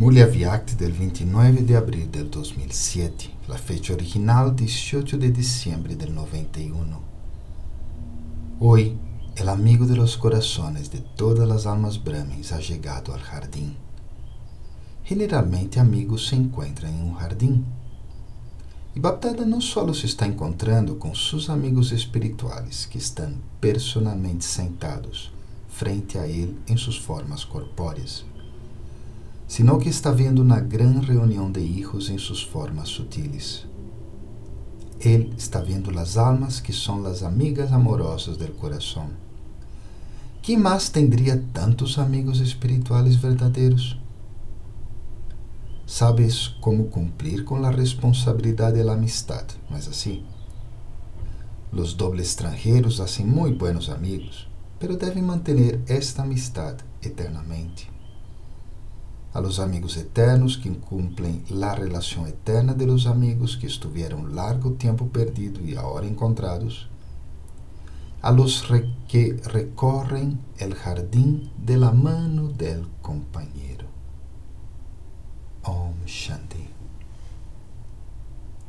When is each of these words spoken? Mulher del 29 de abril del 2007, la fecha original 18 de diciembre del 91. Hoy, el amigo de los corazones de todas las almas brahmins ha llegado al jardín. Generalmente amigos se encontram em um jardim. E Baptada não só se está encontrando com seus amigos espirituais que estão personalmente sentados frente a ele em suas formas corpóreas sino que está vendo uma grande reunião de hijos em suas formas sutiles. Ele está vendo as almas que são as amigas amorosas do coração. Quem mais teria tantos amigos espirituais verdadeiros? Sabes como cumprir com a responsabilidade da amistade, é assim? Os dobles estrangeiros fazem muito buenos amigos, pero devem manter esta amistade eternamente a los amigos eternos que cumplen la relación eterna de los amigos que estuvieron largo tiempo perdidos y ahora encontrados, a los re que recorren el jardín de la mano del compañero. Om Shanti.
Mulher 0.00 0.32
del 0.78 0.92
29 0.94 1.60
de 1.60 1.76
abril 1.76 2.10
del 2.10 2.30
2007, 2.30 3.34
la 3.48 3.58
fecha 3.58 3.92
original 3.92 4.56
18 4.56 5.18
de 5.18 5.30
diciembre 5.30 5.94
del 5.94 6.14
91. 6.14 7.02
Hoy, 8.60 8.96
el 9.36 9.48
amigo 9.50 9.84
de 9.84 9.96
los 9.96 10.16
corazones 10.16 10.90
de 10.90 11.00
todas 11.00 11.46
las 11.46 11.66
almas 11.66 12.02
brahmins 12.02 12.50
ha 12.52 12.60
llegado 12.60 13.12
al 13.12 13.20
jardín. 13.20 13.76
Generalmente 15.04 15.78
amigos 15.78 16.28
se 16.28 16.36
encontram 16.36 16.88
em 16.88 17.02
um 17.02 17.14
jardim. 17.20 17.62
E 18.96 19.00
Baptada 19.00 19.44
não 19.44 19.60
só 19.60 19.92
se 19.92 20.06
está 20.06 20.26
encontrando 20.26 20.94
com 20.94 21.14
seus 21.14 21.50
amigos 21.50 21.92
espirituais 21.92 22.86
que 22.86 22.96
estão 22.96 23.34
personalmente 23.60 24.46
sentados 24.46 25.30
frente 25.68 26.16
a 26.16 26.26
ele 26.26 26.56
em 26.66 26.78
suas 26.78 26.96
formas 26.96 27.44
corpóreas 27.44 28.24
sino 29.60 29.78
que 29.78 29.90
está 29.90 30.10
vendo 30.10 30.40
uma 30.40 30.58
grande 30.58 31.04
reunião 31.04 31.52
de 31.52 31.60
hijos 31.60 32.08
em 32.08 32.16
suas 32.16 32.42
formas 32.42 32.88
sutiles. 32.88 33.66
Ele 34.98 35.34
está 35.36 35.60
vendo 35.60 35.90
as 35.98 36.16
almas 36.16 36.60
que 36.60 36.72
são 36.72 37.04
as 37.04 37.22
amigas 37.22 37.70
amorosas 37.70 38.38
do 38.38 38.48
coração. 38.52 39.10
Quem 40.40 40.56
mais 40.56 40.88
teria 40.88 41.44
tantos 41.52 41.98
amigos 41.98 42.40
espirituais 42.40 43.16
verdadeiros? 43.16 44.00
Sabes 45.86 46.48
como 46.62 46.84
cumprir 46.84 47.44
com 47.44 47.62
a 47.62 47.70
responsabilidade 47.70 48.82
da 48.82 48.94
amistade, 48.94 49.56
é 49.70 49.74
assim? 49.74 50.24
Os 51.70 51.92
dobles 51.92 52.28
estrangeiros 52.28 52.96
fazem 52.96 53.26
muito 53.26 53.58
buenos 53.58 53.90
amigos, 53.90 54.48
pero 54.78 54.96
devem 54.96 55.22
manter 55.22 55.82
esta 55.86 56.22
amistade 56.22 56.82
eternamente 57.02 57.99
a 59.40 59.42
los 59.42 59.58
amigos 59.58 59.96
eternos 59.96 60.58
que 60.58 60.70
cumplen 60.70 61.44
la 61.48 61.74
relación 61.74 62.26
eterna 62.26 62.74
de 62.74 62.86
los 62.86 63.06
amigos 63.06 63.56
que 63.56 63.66
estuvieron 63.66 64.36
largo 64.36 64.72
tiempo 64.72 65.08
perdidos 65.08 65.62
y 65.62 65.76
ahora 65.76 66.06
encontrados, 66.06 66.88
a 68.20 68.32
los 68.32 68.68
re 68.68 68.84
que 69.08 69.40
recorren 69.44 70.40
el 70.58 70.74
jardín 70.74 71.50
de 71.56 71.78
la 71.78 71.90
mano 71.90 72.48
del 72.48 72.86
compañero. 73.00 73.86
Om 75.62 76.04
Shanti. 76.06 76.59